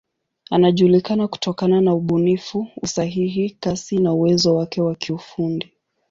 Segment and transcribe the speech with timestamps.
[0.49, 5.69] Anajulikana kutokana na ubunifu, usahihi, kasi na uwezo wake wa kiufundi.